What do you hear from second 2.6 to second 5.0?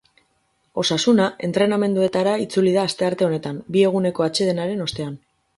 da astearte honetan, bi eguneko atsedenaren